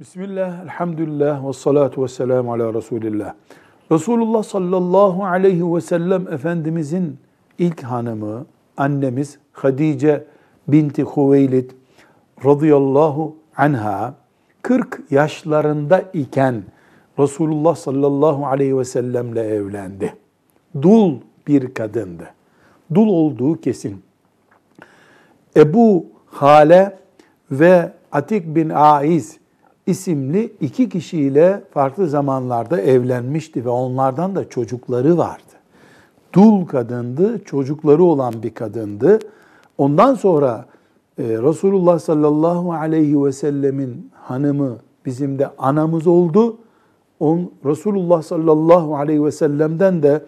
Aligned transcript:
Bismillah, 0.00 0.62
elhamdülillah 0.62 1.48
ve 1.48 1.52
salatu 1.52 2.02
ve 2.02 2.08
selamu 2.08 2.52
ala 2.52 2.74
Resulillah. 2.74 3.34
Resulullah 3.92 4.42
sallallahu 4.42 5.24
aleyhi 5.24 5.74
ve 5.74 5.80
sellem 5.80 6.32
Efendimizin 6.32 7.18
ilk 7.58 7.82
hanımı, 7.82 8.46
annemiz 8.76 9.38
Hadice 9.52 10.24
binti 10.68 11.02
Huveylid 11.02 11.70
radıyallahu 12.44 13.36
anha 13.56 14.14
40 14.62 15.00
yaşlarında 15.10 16.00
iken 16.12 16.62
Resulullah 17.18 17.76
sallallahu 17.76 18.46
aleyhi 18.46 18.78
ve 18.78 18.84
sellemle 18.84 19.40
evlendi. 19.40 20.14
Dul 20.82 21.14
bir 21.46 21.74
kadındı. 21.74 22.30
Dul 22.94 23.08
olduğu 23.08 23.60
kesin. 23.60 24.02
Ebu 25.56 26.06
Hale 26.26 26.98
ve 27.50 27.92
Atik 28.12 28.46
bin 28.46 28.70
Aiz 28.74 29.38
isimli 29.88 30.52
iki 30.60 30.88
kişiyle 30.88 31.62
farklı 31.70 32.08
zamanlarda 32.08 32.80
evlenmişti 32.80 33.64
ve 33.64 33.68
onlardan 33.68 34.36
da 34.36 34.48
çocukları 34.48 35.18
vardı. 35.18 35.42
Dul 36.32 36.66
kadındı, 36.66 37.44
çocukları 37.44 38.02
olan 38.04 38.34
bir 38.42 38.54
kadındı. 38.54 39.18
Ondan 39.78 40.14
sonra 40.14 40.64
e, 41.18 41.22
Resulullah 41.22 41.98
sallallahu 41.98 42.72
aleyhi 42.72 43.24
ve 43.24 43.32
sellemin 43.32 44.10
hanımı 44.14 44.78
bizim 45.06 45.38
de 45.38 45.50
anamız 45.58 46.06
oldu. 46.06 46.56
On, 47.20 47.52
Resulullah 47.64 48.22
sallallahu 48.22 48.96
aleyhi 48.96 49.24
ve 49.24 49.32
sellem'den 49.32 50.02
de 50.02 50.24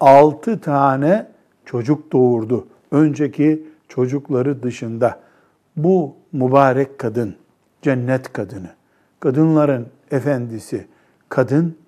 altı 0.00 0.60
tane 0.60 1.26
çocuk 1.64 2.12
doğurdu. 2.12 2.64
Önceki 2.90 3.66
çocukları 3.88 4.62
dışında. 4.62 5.20
Bu 5.76 6.12
mübarek 6.32 6.98
kadın, 6.98 7.34
cennet 7.82 8.32
kadını 8.32 8.70
kadınların 9.24 9.86
efendisi 10.10 10.86
kadın 11.28 11.78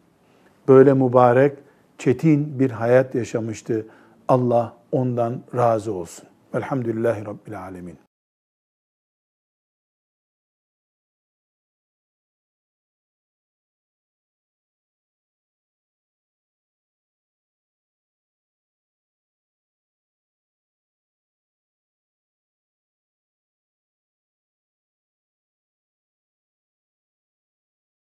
böyle 0.69 0.93
mübarek 0.93 1.59
çetin 1.99 2.61
bir 2.61 2.71
hayat 2.71 3.15
yaşamıştı. 3.15 3.87
Allah 4.29 4.77
ondan 4.93 5.41
razı 5.57 5.93
olsun. 5.93 6.25
Velhamdülillahi 6.55 7.27
Rabbil 7.27 7.61
Alemin. 7.61 8.06